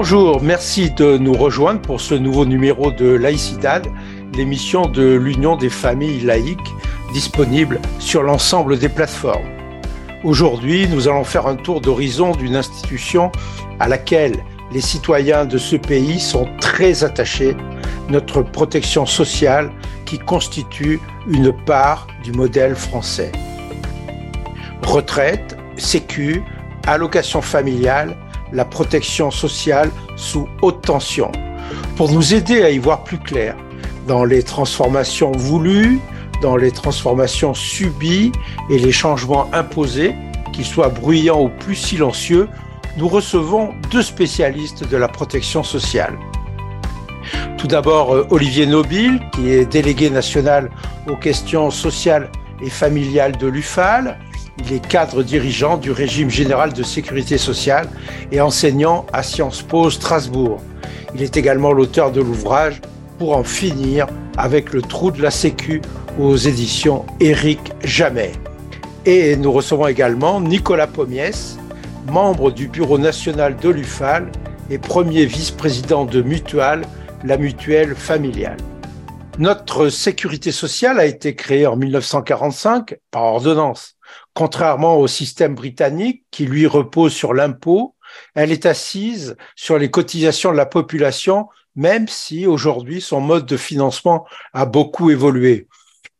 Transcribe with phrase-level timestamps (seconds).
[0.00, 3.84] Bonjour, merci de nous rejoindre pour ce nouveau numéro de Laïcidad,
[4.32, 6.72] l'émission de l'Union des familles laïques,
[7.12, 9.48] disponible sur l'ensemble des plateformes.
[10.22, 13.32] Aujourd'hui, nous allons faire un tour d'horizon d'une institution
[13.80, 14.36] à laquelle
[14.70, 17.56] les citoyens de ce pays sont très attachés,
[18.08, 19.72] notre protection sociale
[20.06, 23.32] qui constitue une part du modèle français.
[24.80, 26.44] Retraite, sécu,
[26.86, 28.16] allocation familiale,
[28.52, 31.30] la protection sociale sous haute tension.
[31.96, 33.56] Pour nous aider à y voir plus clair
[34.06, 35.98] dans les transformations voulues,
[36.40, 38.32] dans les transformations subies
[38.70, 40.14] et les changements imposés,
[40.52, 42.48] qu'ils soient bruyants ou plus silencieux,
[42.96, 46.18] nous recevons deux spécialistes de la protection sociale.
[47.58, 50.70] Tout d'abord, euh, Olivier Nobile, qui est délégué national
[51.08, 52.30] aux questions sociales
[52.62, 54.18] et familiales de l'UFAL,
[54.60, 57.88] il est cadre dirigeant du régime général de sécurité sociale
[58.32, 60.60] et enseignant à Sciences Po Strasbourg.
[61.14, 62.80] Il est également l'auteur de l'ouvrage
[63.18, 65.80] Pour en finir avec le trou de la Sécu
[66.18, 68.32] aux éditions Éric Jamais.
[69.06, 71.58] Et nous recevons également Nicolas Pommiès,
[72.12, 74.30] membre du bureau national de l'UFAL
[74.70, 76.82] et premier vice-président de Mutual,
[77.24, 78.56] la mutuelle familiale.
[79.38, 83.97] Notre sécurité sociale a été créée en 1945 par ordonnance.
[84.34, 87.96] Contrairement au système britannique qui lui repose sur l'impôt,
[88.34, 93.56] elle est assise sur les cotisations de la population, même si aujourd'hui son mode de
[93.56, 95.68] financement a beaucoup évolué.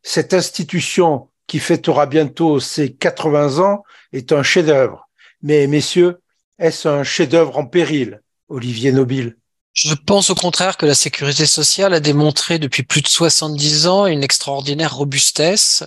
[0.03, 5.09] Cette institution qui fêtera bientôt ses 80 ans est un chef-d'œuvre.
[5.41, 6.19] Mais messieurs,
[6.59, 9.35] est-ce un chef-d'œuvre en péril, Olivier Nobile
[9.73, 14.07] je pense au contraire que la sécurité sociale a démontré depuis plus de 70 ans
[14.07, 15.85] une extraordinaire robustesse,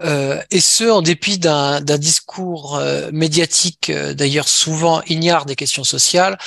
[0.00, 6.38] et ce, en dépit d'un discours euh, médiatique, euh, d'ailleurs souvent ignare des questions sociales,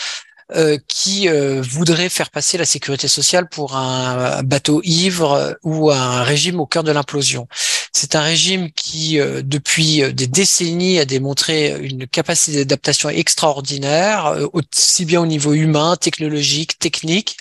[0.88, 6.67] qui voudrait faire passer la sécurité sociale pour un bateau ivre ou un régime au
[6.67, 7.47] cœur de l'implosion.
[7.91, 15.22] C'est un régime qui, depuis des décennies, a démontré une capacité d'adaptation extraordinaire, aussi bien
[15.22, 17.38] au niveau humain, technologique, technique,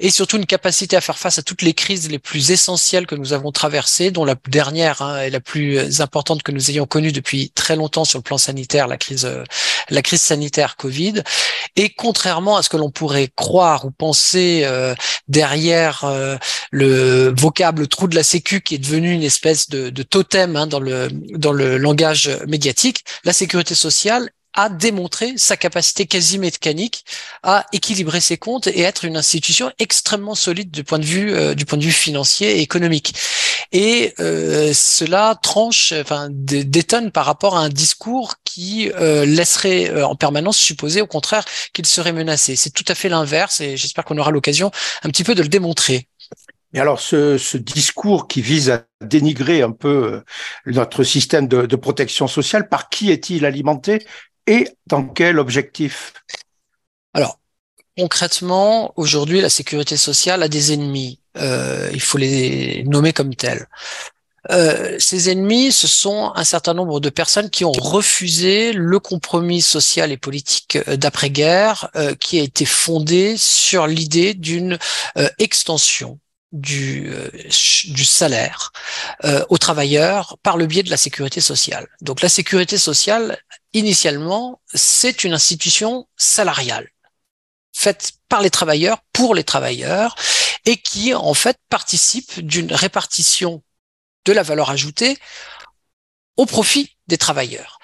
[0.00, 3.14] et surtout une capacité à faire face à toutes les crises les plus essentielles que
[3.14, 7.12] nous avons traversées, dont la dernière hein, est la plus importante que nous ayons connue
[7.12, 9.42] depuis très longtemps sur le plan sanitaire, la crise, euh,
[9.90, 11.22] la crise sanitaire Covid.
[11.76, 14.94] Et contrairement à ce que l'on pourrait croire ou penser euh,
[15.26, 16.36] derrière euh,
[16.70, 20.66] le vocable trou de la sécu qui est devenu une espèce de, de totem hein,
[20.66, 27.04] dans le dans le langage médiatique, la sécurité sociale a démontré sa capacité quasi mécanique
[27.44, 31.54] à équilibrer ses comptes et être une institution extrêmement solide du point de vue euh,
[31.54, 33.14] du point de vue financier et économique.
[33.70, 40.16] Et euh, cela tranche, enfin détonne par rapport à un discours qui euh, laisserait en
[40.16, 42.56] permanence supposer au contraire qu'il serait menacé.
[42.56, 44.72] C'est tout à fait l'inverse et j'espère qu'on aura l'occasion
[45.04, 46.08] un petit peu de le démontrer.
[46.74, 50.22] Et alors, ce, ce, discours qui vise à dénigrer un peu
[50.66, 54.04] notre système de, de protection sociale, par qui est-il alimenté?
[54.48, 56.14] Et dans quel objectif?
[57.12, 57.38] Alors,
[57.96, 61.20] concrètement, aujourd'hui, la sécurité sociale a des ennemis.
[61.36, 63.68] Euh, il faut les nommer comme tels.
[64.50, 69.60] Euh, ces ennemis, ce sont un certain nombre de personnes qui ont refusé le compromis
[69.60, 74.78] social et politique euh, d'après-guerre qui a été fondé sur l'idée d'une
[75.38, 76.18] extension
[76.52, 77.30] du, euh,
[77.84, 78.72] du salaire
[79.24, 81.88] euh, aux travailleurs par le biais de la sécurité sociale.
[82.00, 83.38] Donc la sécurité sociale,
[83.74, 86.88] initialement, c'est une institution salariale
[87.72, 90.16] faite par les travailleurs pour les travailleurs
[90.64, 93.62] et qui en fait participe d'une répartition
[94.24, 95.16] de la valeur ajoutée
[96.36, 97.78] au profit des travailleurs.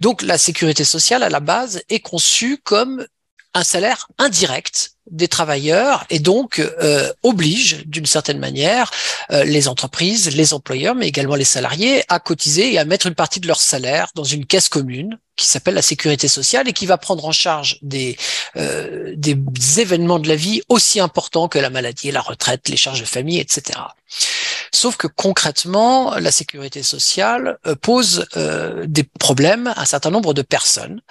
[0.00, 3.06] Donc la sécurité sociale à la base est conçue comme
[3.54, 8.90] un salaire indirect des travailleurs et donc euh, oblige d'une certaine manière
[9.32, 13.14] euh, les entreprises, les employeurs, mais également les salariés à cotiser et à mettre une
[13.14, 16.86] partie de leur salaire dans une caisse commune qui s'appelle la sécurité sociale et qui
[16.86, 18.16] va prendre en charge des,
[18.56, 19.36] euh, des
[19.80, 23.40] événements de la vie aussi importants que la maladie, la retraite, les charges de famille,
[23.40, 23.80] etc.
[24.80, 30.32] Sauf que concrètement, la sécurité sociale euh, pose euh, des problèmes à un certain nombre
[30.32, 31.02] de personnes,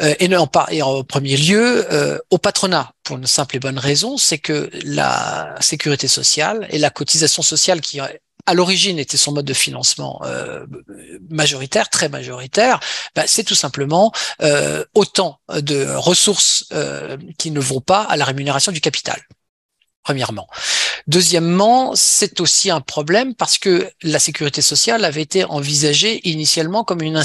[0.00, 1.88] euh, et, en, premier lieu
[2.30, 6.90] au patronat, pour une simple et bonne raison, c'est que la sécurité sociale et la
[6.90, 10.22] cotisation sociale qui à l'origine était son mode de financement
[11.28, 12.78] majoritaire, très majoritaire,
[13.16, 14.12] bah, c'est tout simplement
[14.94, 16.68] autant de ressources
[17.38, 19.20] qui ne vont pas à la rémunération du capital.
[20.02, 20.48] Premièrement.
[21.06, 27.02] Deuxièmement, c'est aussi un problème parce que la sécurité sociale avait été envisagée initialement comme
[27.02, 27.16] une,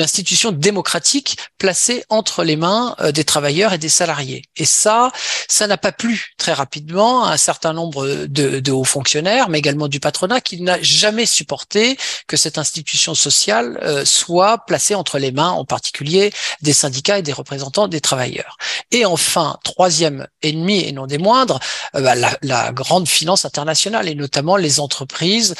[0.00, 4.42] institution démocratique placée entre les mains euh, des travailleurs et des salariés.
[4.56, 5.10] Et ça,
[5.48, 9.88] ça n'a pas plu très rapidement à un certain nombre de, hauts fonctionnaires, mais également
[9.88, 11.96] du patronat, qui n'a jamais supporté
[12.26, 16.32] que cette institution sociale euh, soit placée entre les mains, en particulier
[16.62, 18.56] des syndicats et des représentants des travailleurs.
[18.90, 21.60] Et enfin, troisième ennemi et non des moindres,
[21.94, 25.54] euh, la, la grande finance internationale et notamment les entreprises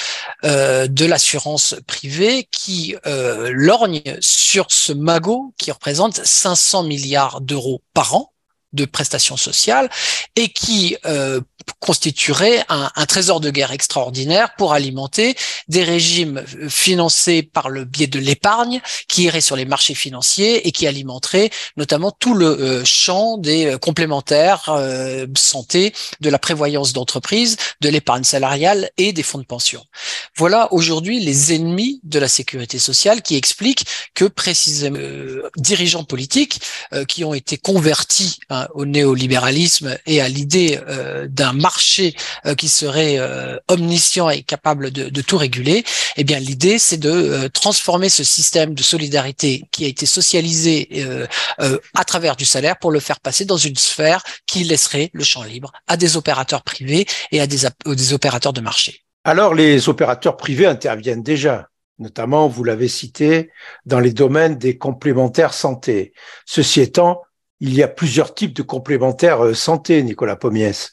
[0.45, 7.83] euh, de l'assurance privée qui euh, lorgnent sur ce magot qui représente 500 milliards d'euros
[7.95, 8.33] par an
[8.73, 9.89] de prestations sociales
[10.35, 11.41] et qui euh,
[11.81, 15.37] constituerait un, trésor de guerre extraordinaire pour alimenter
[15.69, 20.73] des régimes financés par le biais de l'épargne qui irait sur les marchés financiers et
[20.73, 26.93] qui alimenterait notamment tout le euh, champ des euh, complémentaires euh, santé, de la prévoyance
[26.93, 29.85] d'entreprise, de l'épargne salariale et des fonds de pension.
[30.37, 36.61] Voilà aujourd'hui les ennemis de la sécurité sociale qui expliquent que précisément euh, dirigeants politiques
[37.09, 38.39] qui ont été convertis
[38.75, 40.79] au néolibéralisme et à l'idée
[41.29, 42.15] d'un marché
[42.45, 45.85] euh, qui serait euh, omniscient et capable de, tout réguler,
[46.17, 50.89] eh bien l'idée c'est de euh, transformer ce système de solidarité qui a été socialisé
[51.95, 55.43] à travers du salaire pour le faire passer dans une sphère qui laisserait le champ
[55.43, 59.03] libre à des opérateurs privés et à des opérateurs de marché.
[59.25, 61.69] Alors les opérateurs privés interviennent déjà
[61.99, 63.51] notamment, vous l'avez cité,
[63.87, 66.13] dans les domaines des complémentaires santé.
[66.45, 67.23] Ceci étant,
[67.61, 70.93] il y a plusieurs types de complémentaires santé, Nicolas Pommiès.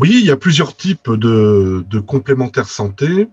[0.00, 3.28] Oui, il y a plusieurs types de, complémentaires santé.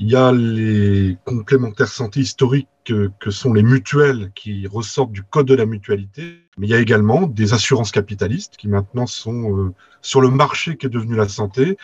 [0.00, 5.22] Il y a les complémentaires santé historiques que, que, sont les mutuelles qui ressortent du
[5.22, 6.40] code de la mutualité.
[6.58, 10.76] Mais il y a également des assurances capitalistes qui maintenant sont euh, sur le marché
[10.76, 11.76] qui est devenu la santé.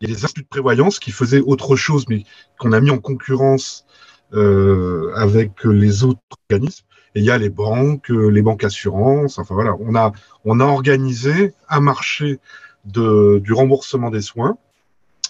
[0.00, 2.24] Il y a des instituts de prévoyance qui faisaient autre chose, mais
[2.58, 3.86] qu'on a mis en concurrence
[4.32, 6.86] euh, avec les autres organismes.
[7.16, 9.38] Et il y a les banques, les banques assurances.
[9.38, 10.12] Enfin voilà, on a
[10.44, 12.38] on a organisé un marché
[12.84, 14.58] de, du remboursement des soins.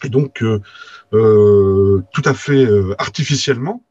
[0.04, 0.60] Et donc, euh,
[1.14, 3.82] euh, tout à fait euh, artificiellement,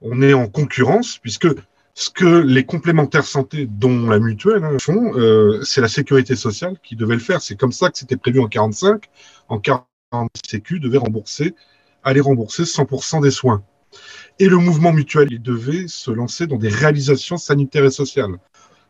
[0.00, 1.48] on est en concurrence, puisque
[1.94, 6.76] ce que les complémentaires santé, dont la mutuelle, hein, font, euh, c'est la sécurité sociale
[6.82, 7.42] qui devait le faire.
[7.42, 9.04] C'est comme ça que c'était prévu en 45.
[9.48, 9.86] En 40,
[10.48, 11.54] Sécu devait rembourser,
[12.04, 13.62] aller rembourser 100% des soins.
[14.40, 18.38] Et le mouvement mutuel, il devait se lancer dans des réalisations sanitaires et sociales.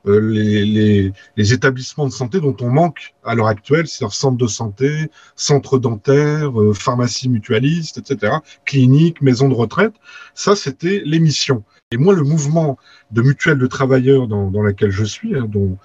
[0.07, 4.37] Euh, les, les, les, établissements de santé dont on manque à l'heure actuelle, c'est-à-dire centres
[4.37, 8.35] de santé, centres dentaires, euh, pharmacies mutualistes, etc.,
[8.65, 9.95] cliniques, maisons de retraite.
[10.35, 11.65] Ça, c'était l'émission.
[11.91, 12.79] Et moi, le mouvement
[13.11, 15.79] de mutuelle de travailleurs dans, dans laquelle je suis, hein, dont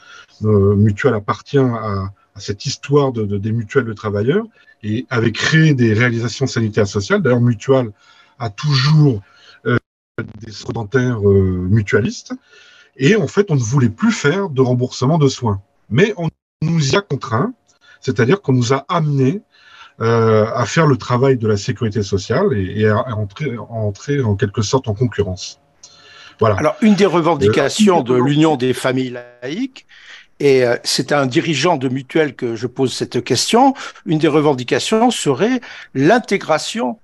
[0.44, 4.46] euh, Mutuelle appartient à, à cette histoire de, de, des mutuelles de travailleurs,
[4.84, 7.22] et avait créé des réalisations sanitaires sociales.
[7.22, 7.92] D'ailleurs, Mutuelle
[8.38, 9.22] a toujours
[10.20, 12.34] des dentaires euh, mutualistes.
[12.98, 15.62] Et en fait, on ne voulait plus faire de remboursement de soins.
[15.90, 16.30] Mais on
[16.62, 17.54] nous y a contraint,
[18.00, 19.42] c'est-à-dire qu'on nous a amené
[20.02, 24.22] euh, à faire le travail de la sécurité sociale et, et à, entrer, à, entrer,
[24.22, 25.60] en quelque sorte en concurrence.
[26.40, 26.56] Voilà.
[26.56, 29.86] Alors, une des revendications euh, de l'Union des familles laïques,
[30.40, 33.74] et euh, c'est à un dirigeant de mutuelle que je pose cette question,
[34.06, 35.62] une des revendications serait
[35.94, 37.00] l'intégration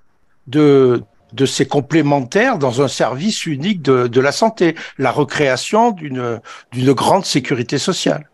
[0.46, 6.40] de, de ces complémentaires dans un service unique de, la santé, la recréation d'une
[6.92, 8.28] grande sécurité sociale.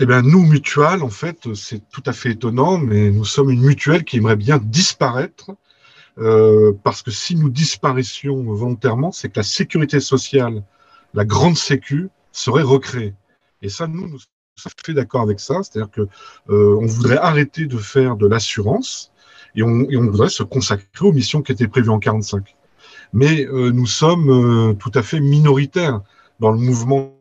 [0.00, 3.62] Eh bien, nous, mutuelles, en fait, c'est tout à fait étonnant, mais nous sommes une
[3.62, 5.52] mutuelle qui aimerait bien disparaître,
[6.18, 10.64] euh, parce que si nous disparaissions volontairement, c'est que la sécurité sociale,
[11.14, 13.14] la grande sécu, serait recréée.
[13.62, 14.18] Et ça, nous, nous
[14.56, 16.08] sommes fait d'accord avec ça, c'est-à-dire que
[16.50, 19.12] euh, on voudrait arrêter de faire de l'assurance,
[19.54, 22.56] et on, et on, voudrait se consacrer aux missions qui étaient prévues en 45.
[23.12, 26.00] Mais euh, nous sommes euh, tout à fait minoritaires
[26.40, 27.14] dans le mouvement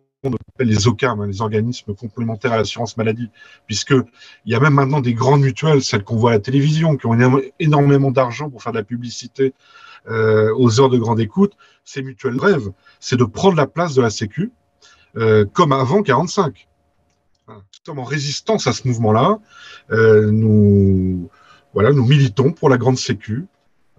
[0.60, 3.30] les OCAM, hein, les organismes complémentaires à l'assurance maladie,
[3.68, 6.96] puisque il y a même maintenant des grandes mutuelles, celles qu'on voit à la télévision,
[6.98, 9.54] qui ont énormément d'argent pour faire de la publicité
[10.08, 11.54] euh, aux heures de grande écoute.
[11.84, 14.52] Ces mutuelles rêvent, c'est de prendre la place de la Sécu,
[15.18, 16.68] euh, comme avant 45.
[17.48, 19.40] Nous sommes en résistance à ce mouvement-là.
[19.92, 21.30] Euh, nous
[21.74, 23.46] voilà, nous militons pour la grande sécu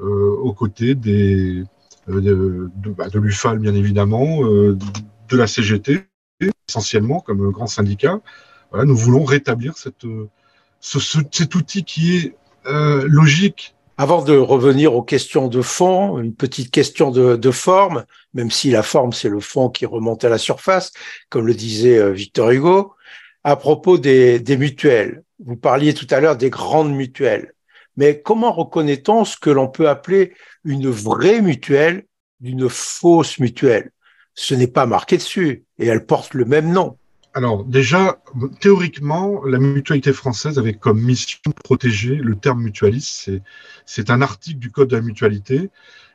[0.01, 1.65] euh, aux côtés des,
[2.09, 4.77] euh, de, bah, de l'UFAL, bien évidemment, euh,
[5.29, 6.05] de la CGT,
[6.69, 8.21] essentiellement comme grand syndicat.
[8.71, 10.05] Voilà, nous voulons rétablir cette,
[10.81, 13.75] ce, ce, cet outil qui est euh, logique.
[13.97, 18.05] Avant de revenir aux questions de fond, une petite question de, de forme,
[18.35, 20.93] même si la forme, c'est le fond qui remonte à la surface,
[21.31, 22.93] comme le disait Victor Hugo,
[23.45, 27.54] à propos des, des mutuelles Vous parliez tout à l'heure des grandes mutuelles.
[27.97, 30.35] Mais comment reconnaît-on ce que l'on peut appeler
[30.65, 32.07] une vraie mutuelle
[32.41, 33.91] d'une fausse mutuelle?
[34.35, 36.99] Ce n'est pas marqué dessus et elle porte le même nom.
[37.37, 38.23] Alors déjà,
[38.61, 43.31] théoriquement, la mutualité française avait comme mission de protéger le terme mutualiste.
[43.87, 45.69] C'est un article du Code de la mutualité.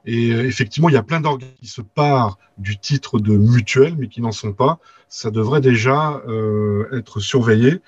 [0.05, 3.95] Et euh, effectivement, il y a plein d'organes qui se partent du titre de mutuelle,
[3.97, 4.79] mais qui n'en sont pas.
[5.09, 7.81] Ça devrait déjà euh, être surveillé.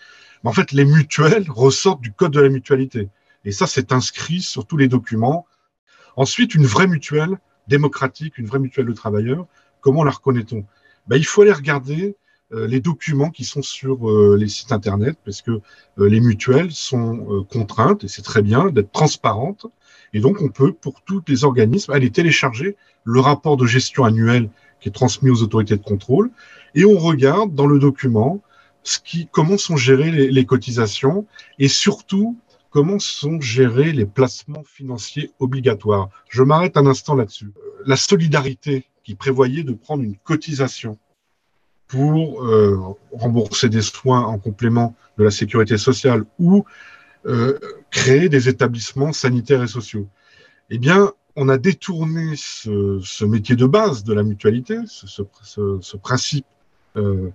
[0.43, 3.07] En fait, les mutuelles ressortent du Code de la mutualité.
[3.45, 5.45] Et ça, c'est inscrit sur tous les documents.
[6.15, 9.45] Ensuite, une vraie mutuelle démocratique, une vraie mutuelle de travailleurs,
[9.79, 10.65] comment la reconnaît-on?
[11.07, 12.15] Ben, Il faut aller regarder
[12.53, 16.71] euh, les documents qui sont sur euh, les sites Internet, parce que euh, les mutuelles
[16.71, 19.65] sont contraintes, et c'est très bien, d'être transparentes.
[20.13, 24.49] Et donc, on peut, pour tous les organismes, aller télécharger le rapport de gestion annuel
[24.79, 26.29] qui est transmis aux autorités de contrôle,
[26.75, 28.41] et on regarde dans le document
[28.83, 31.25] ce qui, comment sont gérées les, les cotisations,
[31.59, 32.37] et surtout
[32.71, 36.09] comment sont gérés les placements financiers obligatoires?
[36.29, 37.51] Je m'arrête un instant là-dessus.
[37.85, 40.97] La solidarité qui prévoyait de prendre une cotisation
[41.87, 42.79] pour euh,
[43.11, 46.63] rembourser des soins en complément de la sécurité sociale ou
[47.25, 47.59] euh,
[47.91, 50.07] créer des établissements sanitaires et sociaux.
[50.69, 56.45] Eh bien, on a détourné ce, métier de base de la mutualité, ce, principe
[56.95, 57.29] euh,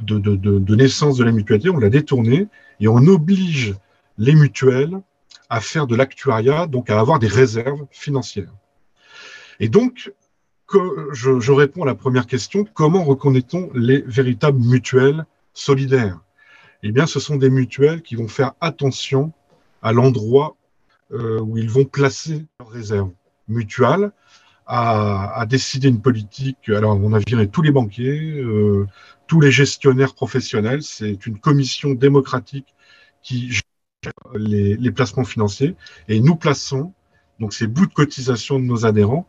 [0.00, 2.48] de, naissance de la mutualité, on l'a détourné
[2.80, 3.74] et on oblige
[4.20, 5.00] les mutuelles
[5.48, 8.52] à faire de l'actuariat, donc à avoir des réserves financières.
[9.58, 10.12] Et donc,
[11.12, 15.24] je, réponds à la première question, comment reconnaît-on les véritables mutuelles
[15.54, 16.20] solidaires?
[16.82, 19.32] Eh bien, ce sont des mutuelles qui vont faire attention
[19.82, 20.56] à l'endroit
[21.12, 23.10] euh, où ils vont placer leurs réserves.
[23.48, 24.12] Mutuales
[24.66, 26.68] à, décider une politique.
[26.68, 28.86] Alors, on a viré tous les banquiers, euh,
[29.26, 30.84] tous les gestionnaires professionnels.
[30.84, 32.72] C'est une commission démocratique
[33.22, 33.50] qui
[34.34, 35.76] les, placements financiers
[36.08, 36.92] et nous plaçons
[37.38, 39.26] donc ces bouts de cotisation de nos adhérents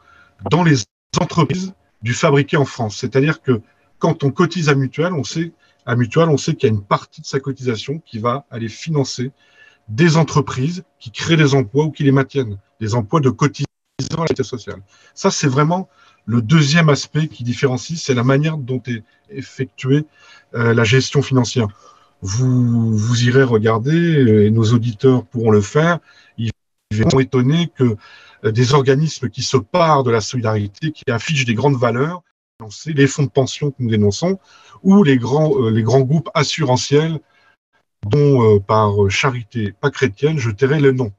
[0.49, 0.83] dans les
[1.19, 2.97] entreprises du fabriqué en France.
[2.97, 3.61] C'est-à-dire que
[3.99, 5.51] quand on cotise à mutuelle, on sait,
[5.85, 9.31] à on sait qu'il y a une partie de sa cotisation qui va aller financer
[9.87, 13.67] des entreprises qui créent des emplois ou qui les maintiennent, des emplois de cotisation
[14.17, 14.81] à la sociale.
[15.13, 15.89] Ça, c'est vraiment
[16.25, 20.05] le deuxième aspect qui différencie, c'est la manière dont est effectuée
[20.53, 21.67] euh, la gestion financière.
[22.21, 25.99] Vous, vous irez regarder, et nos auditeurs pourront le faire,
[26.37, 26.51] ils
[26.91, 27.95] vont étonner que
[28.43, 32.21] euh, des organismes qui se partent de la solidarité, qui affichent des grandes valeurs,
[32.85, 34.39] les fonds de pension que nous dénonçons,
[34.83, 37.19] ou les grands, euh, les grands groupes assurantiels
[38.07, 41.11] dont, euh, par charité pas chrétienne, je tairai le nom.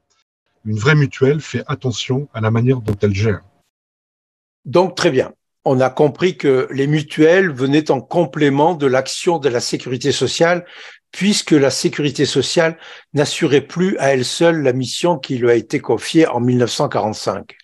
[0.64, 3.42] Une vraie mutuelle fait attention à la manière dont elle gère.
[4.64, 5.32] Donc, très bien.
[5.64, 10.64] On a compris que les mutuelles venaient en complément de l'action de la sécurité sociale
[11.12, 12.78] puisque la sécurité sociale
[13.12, 17.56] n'assurait plus à elle seule la mission qui lui a été confiée en 1945.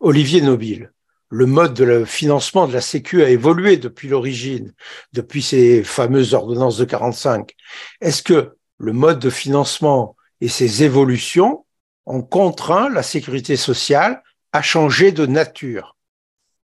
[0.00, 0.92] Olivier Nobile,
[1.30, 4.74] le mode de financement de la Sécu a évolué depuis l'origine,
[5.14, 7.54] depuis ces fameuses ordonnances de 45.
[8.02, 11.64] Est-ce que le mode de financement et ses évolutions
[12.04, 14.22] ont contraint la sécurité sociale
[14.52, 15.96] à changer de nature?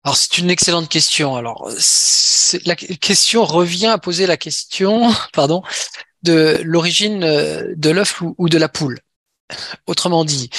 [0.04, 1.36] Alors c'est une excellente question.
[1.36, 1.70] Alors
[2.64, 5.62] la question revient à poser la question, pardon,
[6.22, 9.00] de l'origine euh, de l'œuf ou de la poule.
[9.86, 10.50] Autrement dit,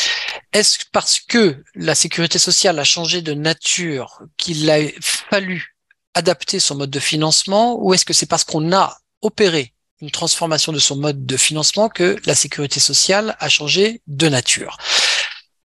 [0.53, 5.75] est-ce parce que la sécurité sociale a changé de nature qu'il a fallu
[6.13, 10.71] adapter son mode de financement ou est-ce que c'est parce qu'on a opéré une transformation
[10.71, 14.77] de son mode de financement que la sécurité sociale a changé de nature?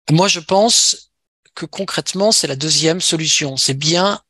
[0.09, 1.10] Moi, je pense
[1.55, 3.57] que concrètement, c'est la deuxième solution.
[3.57, 4.21] C'est bien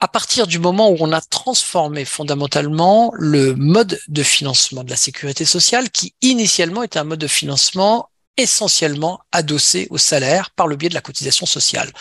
[0.00, 4.96] à partir du moment où on a transformé fondamentalement le mode de financement de la
[4.96, 10.74] sécurité sociale, qui initialement était un mode de financement essentiellement adossé au salaire par le
[10.74, 11.92] biais de la cotisation sociale.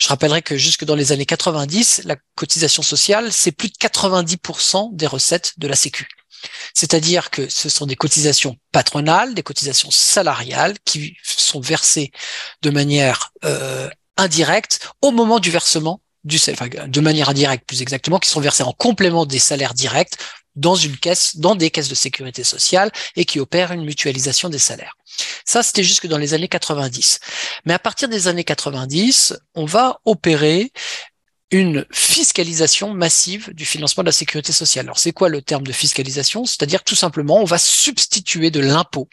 [0.00, 4.96] Je rappellerai que jusque dans les années 90, la cotisation sociale, c'est plus de 90%
[4.96, 6.08] des recettes de la Sécu.
[6.74, 12.12] C'est-à-dire que ce sont des cotisations patronales, des cotisations salariales qui sont versées
[12.62, 18.18] de manière euh, indirecte au moment du versement du, enfin, de manière indirecte plus exactement,
[18.18, 20.14] qui sont versés en complément des salaires directs
[20.54, 24.58] dans une caisse, dans des caisses de sécurité sociale et qui opèrent une mutualisation des
[24.58, 24.96] salaires.
[25.44, 27.20] Ça, c'était jusque dans les années 90.
[27.64, 30.72] Mais à partir des années 90, on va opérer
[31.50, 34.86] une fiscalisation massive du financement de la sécurité sociale.
[34.86, 36.46] Alors, c'est quoi le terme de fiscalisation?
[36.46, 39.08] C'est-à-dire tout simplement, on va substituer de l'impôt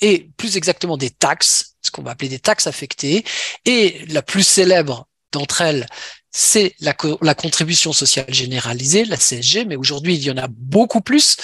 [0.00, 3.24] et plus exactement des taxes, ce qu'on va appeler des taxes affectées,
[3.64, 5.86] et la plus célèbre d'entre elles,
[6.38, 6.92] c'est la,
[7.34, 11.38] contribution sociale généralisée, la CSG, mais aujourd'hui, il y en a beaucoup plus.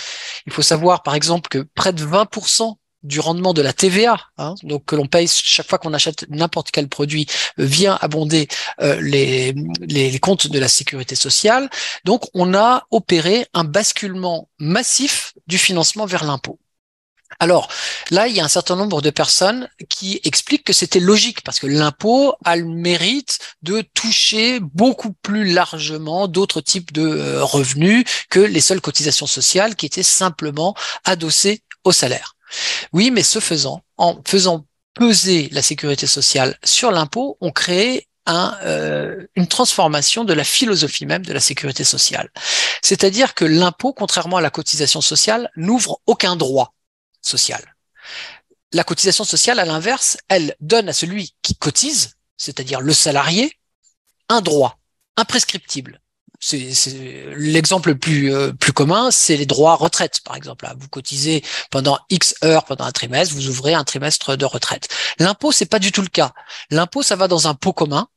[0.47, 4.55] Il faut savoir, par exemple, que près de 20% du rendement de la TVA, hein,
[4.63, 7.27] donc que l'on paye chaque fois qu'on achète n'importe quel produit,
[7.59, 8.49] euh, vient abonder
[8.81, 11.71] euh, les, les, comptes de la sécurité sociale.
[12.05, 16.59] Donc on a opéré un basculement massif du financement vers l'impôt.
[17.41, 17.69] Alors
[18.11, 21.59] là, il y a un certain nombre de personnes qui expliquent que c'était logique parce
[21.59, 28.05] que l'impôt a le mérite de toucher beaucoup plus largement d'autres types de euh, revenus
[28.31, 30.75] que les seules cotisations sociales qui étaient simplement
[31.05, 32.37] adossées au salaire.
[32.93, 39.27] Oui, mais ce faisant, en faisant peser la sécurité sociale sur l'impôt, on crée euh,
[39.35, 42.31] une transformation de la philosophie même de la sécurité sociale.
[42.81, 46.73] C'est-à-dire que l'impôt, contrairement à la cotisation sociale, n'ouvre aucun droit
[47.23, 47.75] social.
[48.73, 53.59] La cotisation sociale, à l'inverse, elle donne à celui qui cotise, c'est-à-dire le salarié,
[54.29, 54.79] un droit
[55.17, 56.03] imprescriptible
[56.43, 60.69] c'est l'exemple le plus euh, plus commun, c'est les droits retraite, par exemple.
[60.77, 64.89] Vous cotisez pendant X heures pendant un trimestre, vous ouvrez un trimestre de retraite.
[65.19, 66.33] L'impôt, c'est pas du tout le cas.
[66.71, 68.09] L'impôt, ça va dans un pot commun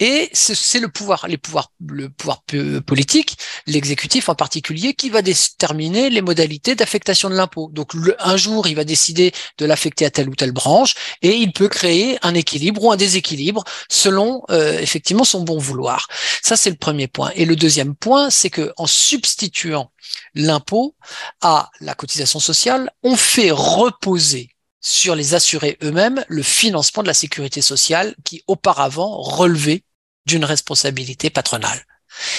[0.00, 2.42] et c'est le pouvoir, les pouvoirs, le pouvoir
[2.86, 7.70] politique, l'exécutif en particulier, qui va déterminer les modalités d'affectation de l'impôt.
[7.72, 11.52] Donc un jour, il va décider de l'affecter à telle ou telle branche, et il
[11.52, 16.08] peut créer un équilibre ou un déséquilibre selon euh, effectivement son bon vouloir.
[16.42, 17.30] Ça, c'est le premier point.
[17.34, 19.90] Et le deuxième point, c'est que en substituant
[20.34, 20.94] l'impôt
[21.40, 27.14] à la cotisation sociale, on fait reposer sur les assurés eux-mêmes le financement de la
[27.14, 29.82] sécurité sociale qui auparavant relevait
[30.26, 31.84] d'une responsabilité patronale.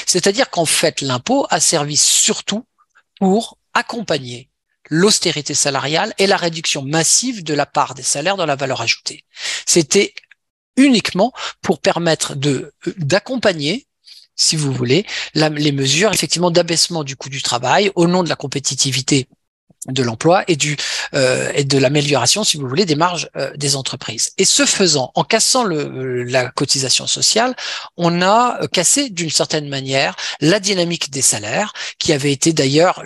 [0.06, 2.66] C'est-à-dire qu'en fait, l'impôt a servi surtout
[3.20, 4.50] pour accompagner
[4.90, 9.26] l'austérité salariale et la réduction massive de la part des salaires dans la valeur ajoutée.
[9.66, 10.14] C'était
[10.78, 13.88] uniquement pour permettre de d'accompagner
[14.40, 15.06] si vous voulez,
[15.36, 19.28] les mesures effectivement d'abaissement du coût du travail au nom de la compétitivité
[19.88, 20.78] de l'emploi et du
[21.14, 24.32] euh, et de l'amélioration, si vous voulez, des marges euh, des entreprises.
[24.38, 27.56] Et ce faisant, en cassant la cotisation sociale,
[27.98, 33.04] on a euh, cassé d'une certaine manière la dynamique des salaires, qui avait été d'ailleurs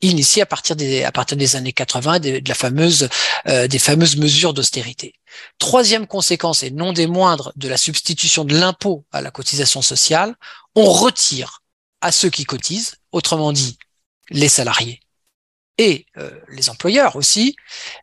[0.00, 3.08] initiée à partir des à partir des années 80, de, de la fameuse
[3.46, 5.14] des fameuses mesures d'austérité.
[5.58, 10.34] Troisième conséquence, et non des moindres, de la substitution de l'impôt à la cotisation sociale,
[10.74, 11.62] on retire
[12.00, 13.78] à ceux qui cotisent, autrement dit
[14.30, 15.00] les salariés,
[15.78, 17.56] et euh, les employeurs aussi,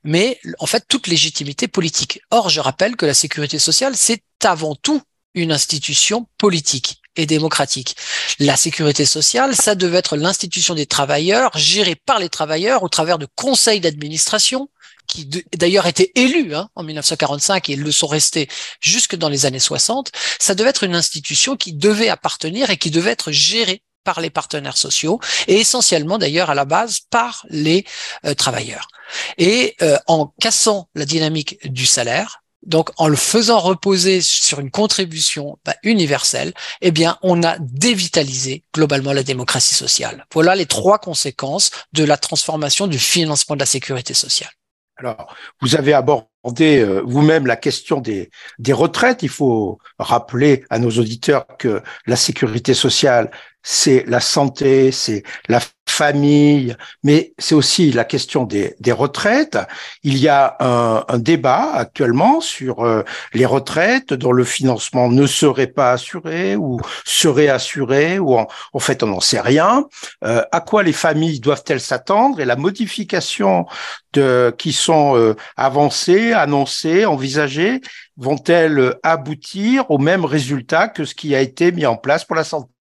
[0.04, 2.22] mais en fait toute légitimité politique.
[2.32, 5.02] Or, je rappelle que la sécurité sociale, c'est avant tout
[5.34, 7.96] une institution politique et démocratique.
[8.40, 13.18] La sécurité sociale, ça devait être l'institution des travailleurs, gérée par les travailleurs au travers
[13.20, 14.70] de conseils d'administration,
[15.08, 18.48] qui d'ailleurs étaient élus hein, en 1945 et le sont restés
[18.82, 20.12] jusque dans les années 60.
[20.40, 24.30] Ça devait être une institution qui devait appartenir et qui devait être gérée par les
[24.30, 27.84] partenaires sociaux et essentiellement d'ailleurs à la base par les
[28.26, 28.88] euh, travailleurs.
[29.38, 34.72] Et euh, en cassant la dynamique du salaire, donc en le faisant reposer sur une
[34.72, 40.26] contribution bah, universelle, eh bien on a dévitalisé globalement la démocratie sociale.
[40.34, 44.50] Voilà les trois conséquences de la transformation du financement de la sécurité sociale.
[44.98, 49.24] Alors, vous avez abordé euh, vous-même la question des, des retraites.
[49.24, 53.30] Il faut rappeler à nos auditeurs que la sécurité sociale,
[53.68, 59.58] c'est la santé, c'est la famille, mais c'est aussi la question des, des, retraites.
[60.04, 65.26] Il y a un, un débat actuellement sur euh, les retraites dont le financement ne
[65.26, 69.86] serait pas assuré ou serait assuré, ou en, en fait on n'en sait rien.
[70.24, 73.66] Euh, à quoi les familles doivent-elles s'attendre et la modification
[74.14, 77.82] de, qui sont euh, avancées, annoncées, envisagées,
[78.18, 82.44] vont-elles aboutir au même résultat que ce qui a été mis en place pour la
[82.44, 82.75] santé?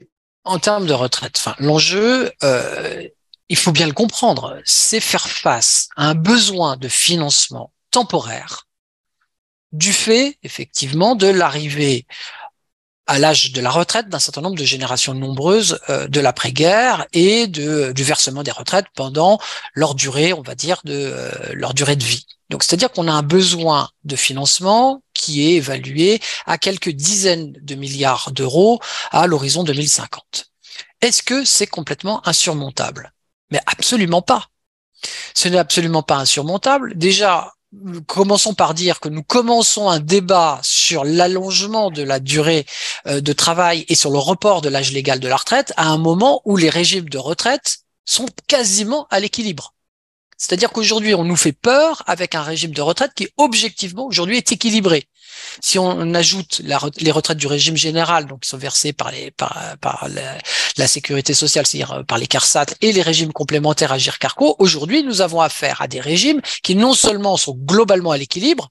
[0.44, 3.02] En termes de retraite, l'enjeu, euh,
[3.48, 8.66] il faut bien le comprendre, c'est faire face à un besoin de financement temporaire
[9.72, 12.06] du fait, effectivement, de l'arrivée
[13.06, 17.46] à l'âge de la retraite d'un certain nombre de générations nombreuses euh, de l'après-guerre et
[17.46, 19.38] de, du versement des retraites pendant
[19.74, 22.26] leur durée, on va dire, de euh, leur durée de vie.
[22.50, 27.74] Donc, c'est-à-dire qu'on a un besoin de financement qui est évalué à quelques dizaines de
[27.74, 30.46] milliards d'euros à l'horizon 2050.
[31.00, 33.12] Est-ce que c'est complètement insurmontable?
[33.50, 34.46] Mais absolument pas.
[35.34, 36.96] Ce n'est absolument pas insurmontable.
[36.96, 37.52] Déjà,
[38.06, 42.66] commençons par dire que nous commençons un débat sur l'allongement de la durée
[43.06, 45.98] euh, de travail et sur le report de l'âge légal de la retraite à un
[45.98, 49.74] moment où les régimes de retraite sont quasiment à l'équilibre.
[50.36, 54.52] C'est-à-dire qu'aujourd'hui, on nous fait peur avec un régime de retraite qui, objectivement, aujourd'hui, est
[54.52, 55.08] équilibré.
[55.60, 56.62] Si on ajoute
[56.98, 60.08] les retraites du régime général, donc qui sont versées par, les, par, par
[60.76, 65.02] la, sécurité sociale, c'est-à-dire euh, par les CARSAT et les régimes complémentaires à GIRCARCO, aujourd'hui,
[65.02, 68.70] nous avons affaire à des régimes qui non seulement sont globalement à l'équilibre,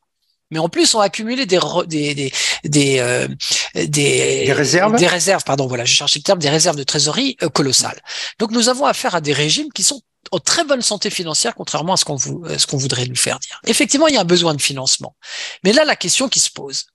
[0.51, 2.31] mais en plus ont accumulé des des des
[2.63, 3.27] des, euh,
[3.73, 4.95] des, réserves.
[4.95, 7.99] des réserves pardon voilà je cherchais le terme des réserves de trésorerie euh, colossales.
[8.39, 11.93] Donc nous avons affaire à des régimes qui sont en très bonne santé financière, contrairement
[11.93, 13.59] à ce qu'on voudrait nous faire dire.
[13.65, 15.15] Effectivement, il y a un besoin de financement.
[15.63, 16.85] Mais là, la question qui se pose,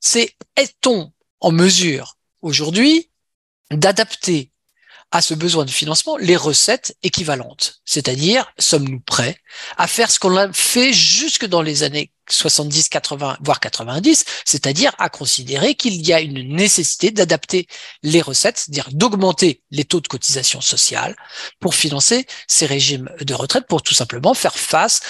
[0.00, 3.10] c'est est-on en mesure aujourd'hui
[3.70, 4.50] d'adapter
[5.12, 7.80] à ce besoin de financement les recettes équivalentes.
[7.84, 9.38] C'est-à-dire, sommes-nous prêts
[9.76, 14.92] à faire ce qu'on a fait jusque dans les années 70, 80, voire 90, c'est-à-dire
[14.98, 17.68] à considérer qu'il y a une nécessité d'adapter
[18.02, 21.16] les recettes, c'est-à-dire d'augmenter les taux de cotisation sociale
[21.60, 25.00] pour financer ces régimes de retraite, pour tout simplement faire face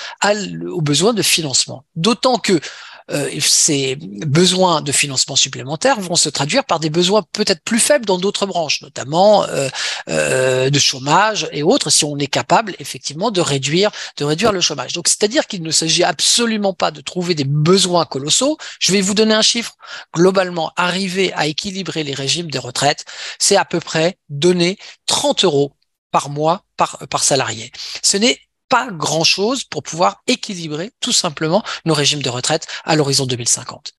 [0.70, 1.86] aux besoins de financement.
[1.94, 2.60] D'autant que
[3.10, 8.04] euh, ces besoins de financement supplémentaires vont se traduire par des besoins peut-être plus faibles
[8.04, 9.68] dans d'autres branches, notamment euh,
[10.08, 14.60] euh, de chômage et autres, si on est capable effectivement de réduire, de réduire le
[14.60, 14.92] chômage.
[14.92, 18.58] Donc, c'est-à-dire qu'il ne s'agit absolument pas de trouver des besoins colossaux.
[18.80, 19.76] Je vais vous donner un chiffre.
[20.14, 23.04] Globalement, arriver à équilibrer les régimes de retraite,
[23.38, 25.72] c'est à peu près donner 30 euros
[26.10, 27.72] par mois par, par salarié.
[28.02, 33.26] Ce n'est pas grand-chose pour pouvoir équilibrer tout simplement nos régimes de retraite à l'horizon
[33.26, 33.92] 2050.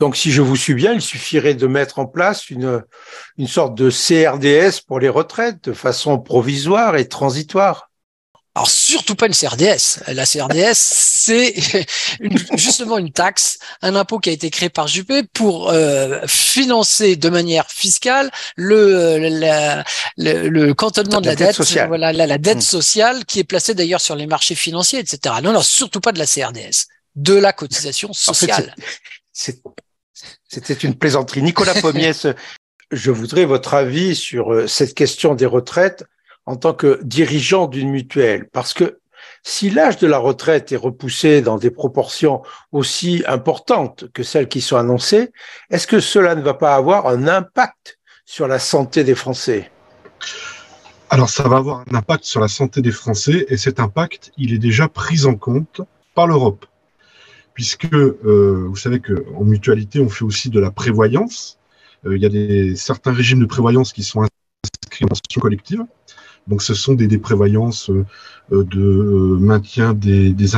[0.00, 2.82] Donc, si je vous suis bien, il suffirait de mettre en place une,
[3.38, 7.91] une sorte de CRDS pour les retraites de façon provisoire et transitoire.
[8.54, 10.02] Alors surtout pas une CRDS.
[10.08, 11.54] La CRDS, c'est
[12.54, 17.30] justement une taxe, un impôt qui a été créé par Juppé pour euh, financer de
[17.30, 19.18] manière fiscale le,
[20.18, 21.88] le, le, cantonnement de la, dette, sociale.
[21.88, 22.60] voilà la, dette hmm.
[22.60, 25.36] sociale qui est placée d'ailleurs sur les marchés financiers, etc.
[25.42, 28.74] Non, non, surtout pas de la CRDS, de la cotisation sociale.
[29.32, 31.42] C'était une plaisanterie.
[31.42, 32.26] Nicolas Pommiès,
[32.92, 36.04] je voudrais votre avis sur euh, cette question des retraites
[36.46, 38.98] en tant que dirigeant d'une mutuelle, parce que
[39.44, 44.60] si l'âge de la retraite est repoussé dans des proportions aussi importantes que celles qui
[44.60, 45.32] sont annoncées,
[45.70, 49.70] est-ce que cela ne va pas avoir un impact sur la santé des Français?
[51.10, 54.54] Alors ça va avoir un impact sur la santé des Français et cet impact, il
[54.54, 55.82] est déjà pris en compte
[56.14, 56.66] par l'Europe.
[57.54, 61.58] Puisque euh, vous savez qu'en mutualité, on fait aussi de la prévoyance.
[62.06, 65.84] Euh, il y a des, certains régimes de prévoyance qui sont inscrits en collective.
[66.46, 68.04] Donc, ce sont des, des prévoyances euh,
[68.50, 70.56] de euh, maintien des, des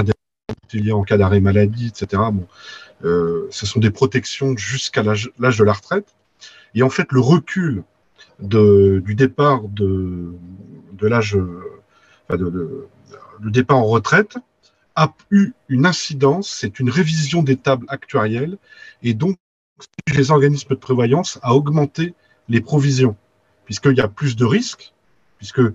[0.93, 2.23] en cas d'arrêt maladie, etc.
[3.05, 6.15] Euh, ce sont des protections jusqu'à l'âge de la retraite.
[6.75, 7.85] Et en fait, le recul
[8.41, 10.35] du départ de,
[11.01, 11.39] l'âge,
[12.29, 12.89] le
[13.41, 14.37] départ en retraite
[14.97, 18.59] a eu une incidence, c'est une révision des tables actuarielles,
[19.03, 19.37] et donc
[20.15, 22.15] les organismes de prévoyance à augmenter
[22.49, 23.17] les provisions,
[23.65, 24.94] puisqu'il y a plus de risques,
[25.45, 25.75] puisque les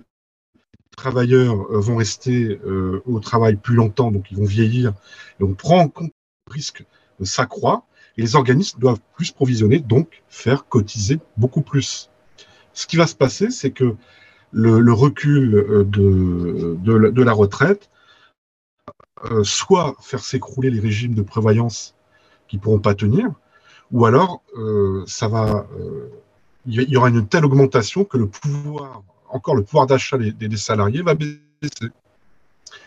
[0.98, 4.94] travailleurs euh, vont rester euh, au travail plus longtemps, donc ils vont vieillir,
[5.40, 6.12] et on prend en compte
[6.48, 6.84] le risque
[7.22, 7.86] s'accroît,
[8.18, 12.10] et les organismes doivent plus provisionner, donc faire cotiser beaucoup plus.
[12.74, 13.96] Ce qui va se passer, c'est que
[14.52, 17.92] le, recul euh, de, la, retraite,
[19.44, 21.94] soit faire s'écrouler les régimes de prévoyance
[22.48, 23.30] qui ne pourront pas tenir,
[23.92, 24.42] ou alors
[25.06, 25.68] ça va,
[26.66, 31.02] il y aura une telle augmentation que le pouvoir encore le pouvoir d'achat des, salariés
[31.02, 31.40] va baisser.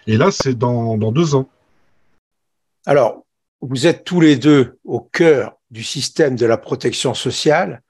[0.07, 1.49] Et là, c'est dans, deux ans.
[2.87, 3.25] Alors,
[3.61, 7.83] vous êtes tous les deux au cœur du système de la protection sociale.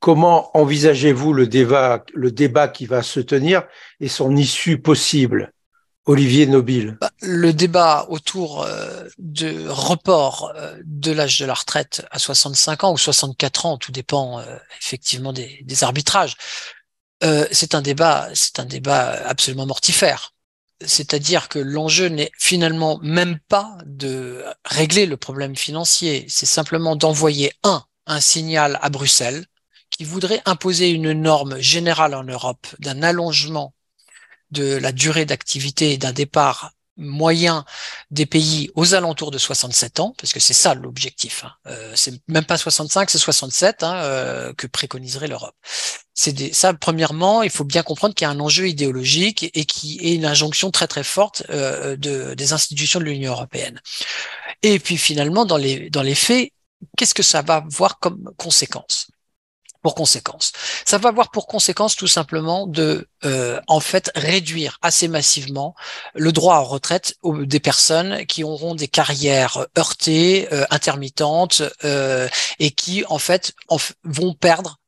[0.00, 3.64] Comment envisagez-vous le débat, le débat qui va se tenir
[3.98, 5.52] et son issue possible
[6.08, 6.96] Olivier Nobile?
[7.00, 12.84] Bah, le débat autour euh, de report euh, de l'âge de la retraite à 65
[12.84, 16.36] ans ou 64 ans, tout dépend euh, effectivement des, arbitrages.
[17.24, 20.34] Euh, c'est un débat, c'est un débat absolument mortifère.
[20.84, 27.52] C'est-à-dire que l'enjeu n'est finalement même pas de régler le problème financier, c'est simplement d'envoyer
[27.64, 29.46] un, un signal à Bruxelles
[29.90, 33.74] qui voudrait imposer une norme générale en Europe d'un allongement
[34.52, 37.64] de la durée d'activité et d'un départ moyen
[38.10, 41.44] des pays aux alentours de 67 ans, parce que c'est ça l'objectif.
[41.44, 41.52] Hein.
[41.66, 45.54] Euh, c'est même pas 65, c'est 67 hein, euh, que préconiserait l'Europe.
[46.20, 46.74] C'est ça.
[46.74, 50.24] Premièrement, il faut bien comprendre qu'il y a un enjeu idéologique et qui est une
[50.24, 53.80] injonction très très forte euh, de, des institutions de l'Union européenne.
[54.64, 56.50] Et puis finalement, dans les dans les faits,
[56.96, 59.06] qu'est-ce que ça va avoir comme conséquence?
[59.80, 60.52] Pour conséquence
[60.84, 65.76] Ça va avoir pour conséquence tout simplement de, euh, en fait, réduire assez massivement
[66.14, 72.28] le droit à retraite des personnes qui auront des carrières heurtées, euh, intermittentes, euh,
[72.58, 73.52] et qui, en fait,
[74.02, 74.80] vont perdre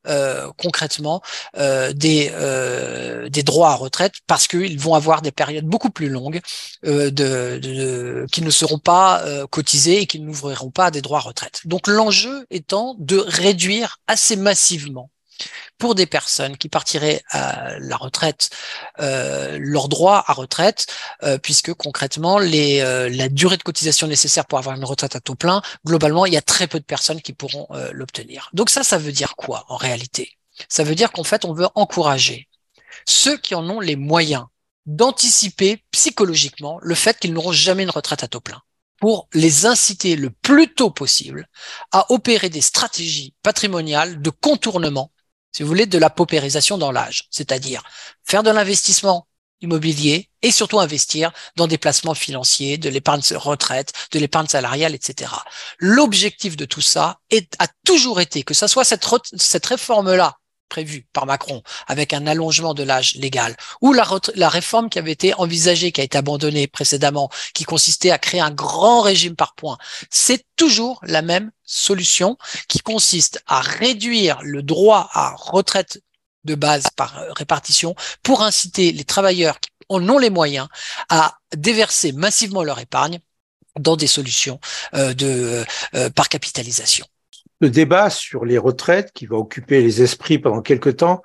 [0.57, 1.21] concrètement
[1.57, 6.09] euh, des, euh, des droits à retraite parce qu'ils vont avoir des périodes beaucoup plus
[6.09, 6.41] longues
[6.83, 11.61] de, de, qui ne seront pas cotisés et qui n'ouvriront pas des droits à retraite.
[11.65, 15.09] Donc l'enjeu étant de réduire assez massivement
[15.77, 18.49] pour des personnes qui partiraient à la retraite,
[18.99, 20.87] euh, leur droit à retraite,
[21.23, 25.19] euh, puisque concrètement, les, euh, la durée de cotisation nécessaire pour avoir une retraite à
[25.19, 28.49] taux plein, globalement, il y a très peu de personnes qui pourront euh, l'obtenir.
[28.53, 30.37] Donc ça, ça veut dire quoi en réalité?
[30.69, 32.47] Ça veut dire qu'en fait, on veut encourager
[33.05, 34.45] ceux qui en ont les moyens
[34.85, 38.61] d'anticiper psychologiquement le fait qu'ils n'auront jamais une retraite à taux plein
[38.99, 41.47] pour les inciter le plus tôt possible
[41.91, 45.11] à opérer des stratégies patrimoniales de contournement
[45.51, 47.83] si vous voulez, de la paupérisation dans l'âge, c'est-à-dire
[48.23, 49.27] faire de l'investissement
[49.61, 55.31] immobilier et surtout investir dans des placements financiers, de l'épargne retraite, de l'épargne salariale, etc.
[55.77, 57.19] L'objectif de tout ça
[57.59, 59.05] a toujours été que ça soit cette,
[59.37, 60.37] cette réforme-là
[60.71, 65.33] prévu par Macron avec un allongement de l'âge légal ou la, réforme qui avait été
[65.33, 69.77] envisagée, qui a été abandonnée précédemment, qui consistait à créer un grand régime par points,
[70.09, 72.37] c'est toujours la même solution
[72.69, 76.01] qui consiste à réduire le droit à retraite
[76.45, 80.69] de base par répartition pour inciter les travailleurs qui en ont les moyens
[81.09, 83.19] à déverser massivement leur épargne
[83.77, 84.59] dans des solutions
[84.93, 87.05] euh, de euh, par capitalisation
[87.61, 91.21] le débat sur les retraites qui va occuper les esprits pendant quelque temps,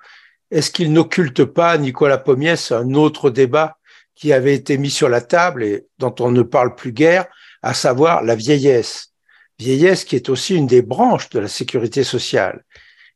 [0.51, 3.79] est-ce qu'il n'occulte pas, Nicolas Pommiès, un autre débat
[4.15, 7.27] qui avait été mis sur la table et dont on ne parle plus guère,
[7.63, 9.13] à savoir la vieillesse?
[9.59, 12.65] Vieillesse qui est aussi une des branches de la sécurité sociale.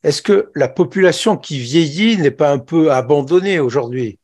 [0.02, 4.18] Est-ce que la population qui vieillit n'est pas un peu abandonnée aujourd'hui?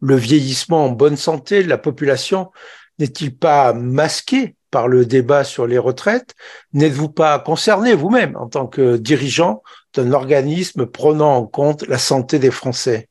[0.00, 2.50] Le vieillissement en bonne santé de la population
[2.98, 6.34] n'est-il pas masqué par le débat sur les retraites.
[6.72, 9.62] N'êtes-vous pas concerné vous-même en tant que dirigeant
[9.94, 13.08] d'un organisme prenant en compte la santé des Français?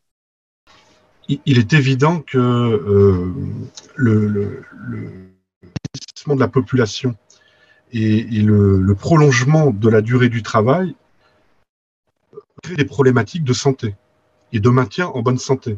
[1.45, 3.33] Il est évident que euh,
[3.95, 4.63] le, le,
[6.27, 7.15] de la population
[7.93, 10.95] et, le, prolongement de la durée du travail
[12.63, 13.95] crée des problématiques de santé
[14.51, 15.77] et de maintien en bonne santé.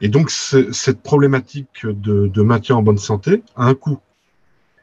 [0.00, 3.98] Et donc, cette problématique de, maintien en bonne santé a un coût.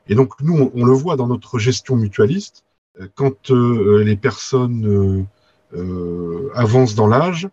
[0.08, 2.64] Et donc, nous, on, le voit dans notre gestion mutualiste,
[3.00, 5.26] euh, quand euh, les personnes
[5.74, 7.48] euh, avancent dans l'âge,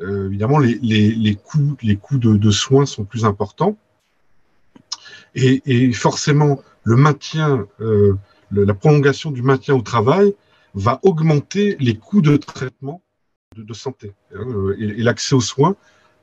[0.00, 3.78] évidemment, les, les, les, coûts, les coûts de, soins sont plus importants.
[5.34, 7.66] Et, forcément, le maintien,
[8.50, 10.34] la prolongation du maintien au travail
[10.74, 13.00] va augmenter les coûts de traitement
[13.56, 14.12] de, santé.
[14.34, 14.44] Hein,
[14.78, 15.76] et, et l'accès aux soins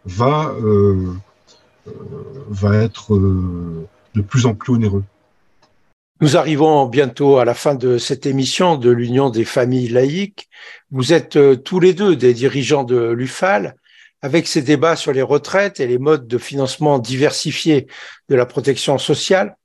[0.05, 0.55] va,
[2.47, 5.03] va être de plus en plus onéreux.
[6.23, 10.47] Nous arrivons bientôt à la fin de cette émission de l'Union des familles laïques.
[10.89, 13.75] Vous êtes euh, tous les deux des dirigeants de l'UFAL.
[14.21, 17.88] Avec ces débats sur les retraites et les modes de financement diversifiés
[18.29, 19.57] de la protection sociale,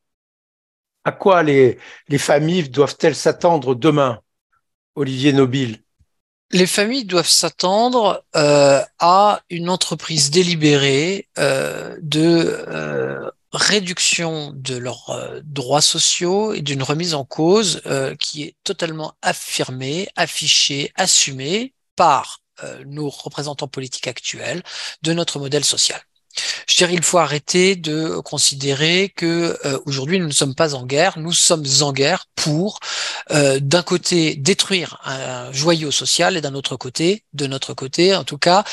[1.04, 4.18] à quoi les, les familles doivent-elles s'attendre demain
[4.96, 5.78] Olivier Nobile.
[6.50, 15.40] Les familles doivent s'attendre euh, à une entreprise délibérée euh, de réduction de leurs euh,
[15.44, 22.40] droits sociaux et d'une remise en cause euh, qui est totalement affirmée, affichée, assumée par
[22.64, 24.62] euh, nos représentants politiques actuels
[25.02, 26.00] de notre modèle social.
[26.68, 31.18] Je dirais, il faut arrêter de considérer que aujourd'hui nous ne sommes pas en guerre,
[31.18, 32.80] nous sommes en guerre pour
[33.30, 38.38] d'un côté détruire un joyau social et d'un autre côté, de notre côté en tout
[38.38, 38.64] cas,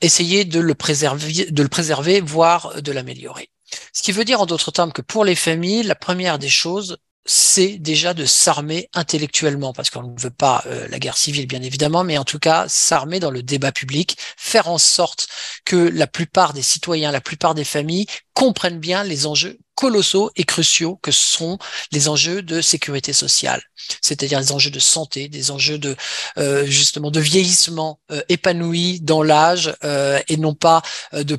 [0.00, 3.50] essayer de le préserver, de le préserver, voire de l'améliorer.
[3.92, 6.98] Ce qui veut dire en d'autres termes que pour les familles, la première des choses,
[7.24, 11.62] c'est déjà de s'armer intellectuellement, parce qu'on ne veut pas euh, la guerre civile, bien
[11.62, 15.28] évidemment, mais en tout cas s'armer dans le débat public, faire en sorte
[15.64, 20.44] que la plupart des citoyens, la plupart des familles comprennent bien les enjeux colossaux et
[20.44, 21.58] cruciaux que sont
[21.90, 23.60] les enjeux de sécurité sociale,
[24.00, 25.96] c'est-à-dire les enjeux de santé, des enjeux de
[26.38, 30.82] euh, justement de vieillissement euh, épanoui dans l'âge euh, et non pas
[31.14, 31.36] euh, de,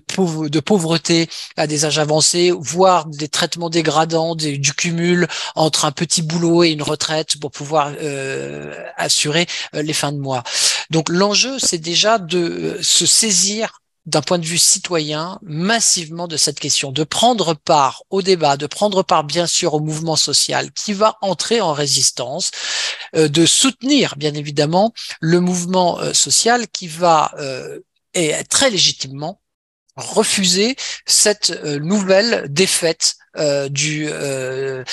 [0.49, 6.21] de pauvreté à des âges avancés, voire des traitements dégradants, du cumul entre un petit
[6.21, 10.43] boulot et une retraite pour pouvoir euh, assurer les fins de mois.
[10.89, 16.59] Donc l'enjeu, c'est déjà de se saisir d'un point de vue citoyen massivement de cette
[16.59, 20.93] question, de prendre part au débat, de prendre part bien sûr au mouvement social qui
[20.93, 22.51] va entrer en résistance,
[23.15, 27.79] euh, de soutenir bien évidemment le mouvement euh, social qui va euh,
[28.13, 29.41] et très légitimement
[29.95, 33.15] refuser cette nouvelle défaite
[33.69, 34.83] du, euh,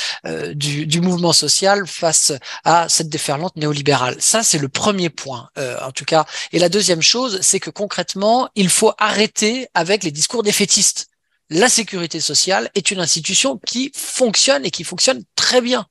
[0.55, 2.33] du, du mouvement social face
[2.65, 4.17] à cette déferlante néolibérale.
[4.19, 6.25] Ça, c'est le premier point, en tout cas.
[6.53, 11.09] Et la deuxième chose, c'est que concrètement, il faut arrêter avec les discours défaitistes.
[11.51, 15.87] La sécurité sociale est une institution qui fonctionne et qui fonctionne très bien,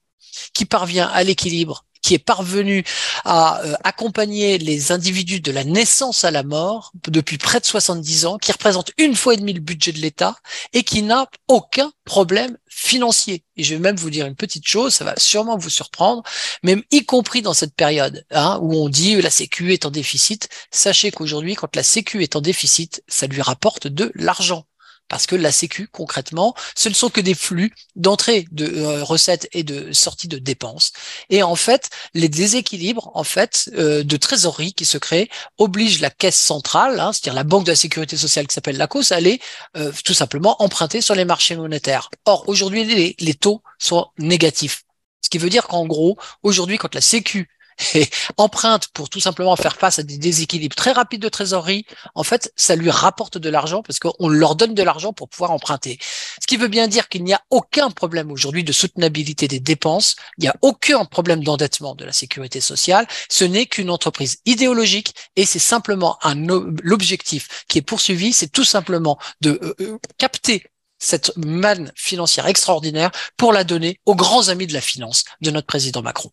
[0.53, 2.83] qui parvient à l'équilibre qui est parvenu
[3.23, 8.25] à euh, accompagner les individus de la naissance à la mort depuis près de 70
[8.25, 10.35] ans, qui représente une fois et demie le budget de l'État
[10.73, 13.43] et qui n'a aucun problème financier.
[13.57, 16.23] Et je vais même vous dire une petite chose, ça va sûrement vous surprendre,
[16.63, 20.49] même y compris dans cette période hein, où on dit la Sécu est en déficit,
[20.71, 24.65] sachez qu'aujourd'hui, quand la Sécu est en déficit, ça lui rapporte de l'argent
[25.09, 29.49] parce que la Sécu, concrètement, ce ne sont que des flux d'entrée de euh, recettes
[29.51, 30.93] et de sortie de dépenses.
[31.29, 36.11] Et en fait, les déséquilibres en fait euh, de trésorerie qui se créent obligent la
[36.11, 39.15] caisse centrale, hein, c'est-à-dire la banque de la sécurité sociale qui s'appelle la COS, à
[39.15, 39.41] aller
[39.75, 42.09] euh, tout simplement emprunter sur les marchés monétaires.
[42.25, 44.83] Or, aujourd'hui, les, les taux sont négatifs.
[45.21, 47.49] Ce qui veut dire qu'en gros, aujourd'hui, quand la Sécu
[47.93, 52.23] et emprunte pour tout simplement faire face à des déséquilibres très rapides de trésorerie, en
[52.23, 55.99] fait, ça lui rapporte de l'argent parce qu'on leur donne de l'argent pour pouvoir emprunter.
[56.41, 60.15] Ce qui veut bien dire qu'il n'y a aucun problème aujourd'hui de soutenabilité des dépenses,
[60.37, 65.13] il n'y a aucun problème d'endettement de la sécurité sociale, ce n'est qu'une entreprise idéologique
[65.35, 66.35] et c'est simplement un
[66.83, 70.63] l'objectif qui est poursuivi, c'est tout simplement de euh, euh, capter
[70.97, 75.67] cette manne financière extraordinaire pour la donner aux grands amis de la finance de notre
[75.67, 76.31] président Macron.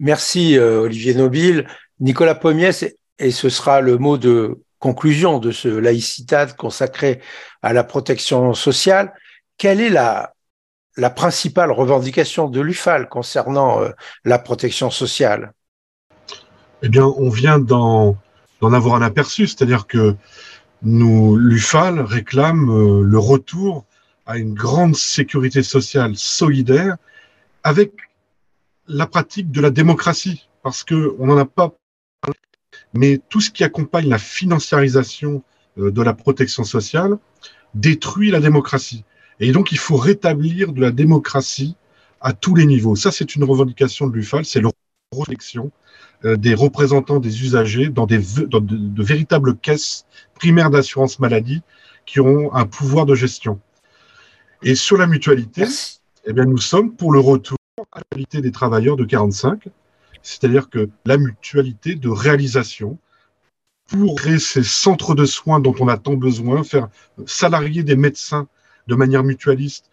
[0.00, 1.66] Merci euh, Olivier Nobile.
[2.00, 2.84] Nicolas Pommiès,
[3.18, 7.20] et ce sera le mot de conclusion de ce laïcitat consacré
[7.62, 9.14] à la protection sociale.
[9.56, 10.34] Quelle est la,
[11.16, 13.90] principale revendication de l'UFAL concernant euh,
[14.24, 15.52] la protection sociale?
[16.82, 18.16] Eh bien, on vient d'en
[18.60, 20.16] avoir un aperçu, c'est-à-dire que
[20.82, 23.86] nous, l'UFAL réclame euh, le retour
[24.26, 26.96] à une grande sécurité sociale solidaire
[27.62, 27.92] avec
[28.88, 31.74] la pratique de la démocratie, parce que on n'en a pas
[32.20, 32.38] parlé,
[32.92, 35.42] mais tout ce qui accompagne la financiarisation
[35.78, 37.18] euh, de la protection sociale
[37.74, 39.04] détruit la démocratie.
[39.40, 41.76] Et donc, il faut rétablir de la démocratie
[42.20, 42.96] à tous les niveaux.
[42.96, 44.70] Ça, c'est une revendication de l'UFAL, c'est la
[45.12, 45.72] réflexion
[46.24, 51.62] euh, des représentants des usagers dans, des, dans de, véritables caisses primaires d'assurance maladie
[52.06, 53.60] qui ont un pouvoir de gestion.
[54.62, 55.64] Et sur la mutualité,
[56.24, 57.58] eh bien, nous sommes pour le retour
[57.94, 58.00] à
[58.40, 59.68] des travailleurs de 45,
[60.22, 62.98] c'est-à-dire que la mutualité de réalisation
[63.86, 66.88] pour créer ces centres de soins dont on a tant besoin, faire
[67.26, 68.48] salarier des médecins
[68.86, 69.90] de manière mutualiste,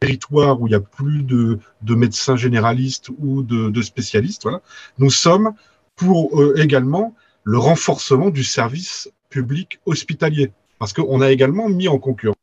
[0.00, 4.42] territoire où il n'y a plus de, médecins généralistes ou de, spécialistes.
[4.42, 4.60] Voilà.
[4.98, 5.52] Nous sommes
[5.96, 11.98] pour euh, également le renforcement du service public hospitalier, parce qu'on a également mis en
[11.98, 12.36] concurrence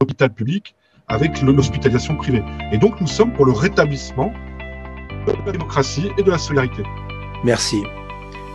[0.00, 0.74] l'hôpital public
[1.08, 2.42] avec l'hospitalisation privée.
[2.72, 4.32] Et donc nous sommes pour le rétablissement
[5.26, 6.82] de la démocratie et de la solidarité.
[7.44, 7.82] Merci.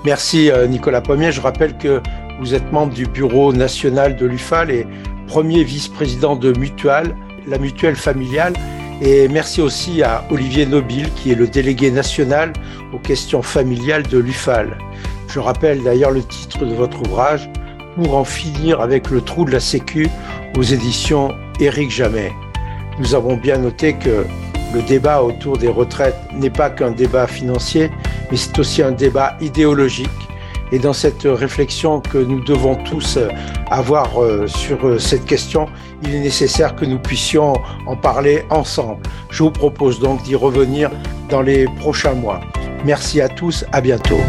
[0.06, 1.32] Merci euh, Nicolas Pommier.
[1.32, 2.02] Je rappelle que
[2.40, 4.88] vous êtes membre du bureau national de l'UFAL et
[5.28, 7.16] premier vice-président de Mutual,
[7.48, 8.54] la mutuelle familiale.
[9.02, 12.54] Et merci aussi à Olivier Nobile, qui est le délégué national
[12.94, 14.78] aux questions familiales de l'UFAL.
[15.28, 17.50] Je rappelle d'ailleurs le titre de votre ouvrage,
[17.96, 20.08] Pour en finir avec le trou de la Sécu,
[20.58, 22.32] aux éditions Éric Jamais.
[23.00, 24.26] Nous avons bien noté que
[24.74, 27.90] le débat autour des retraites n'est pas qu'un débat financier,
[28.30, 30.10] mais c'est aussi un débat idéologique.
[30.72, 33.18] Et dans cette réflexion que nous devons tous
[33.72, 35.68] avoir euh, sur euh, cette question,
[36.04, 37.54] il est nécessaire que nous puissions
[37.88, 39.02] en parler ensemble.
[39.32, 40.92] Je vous propose donc d'y revenir
[41.30, 42.40] dans les prochains mois.
[42.86, 44.20] Merci à tous, à bientôt.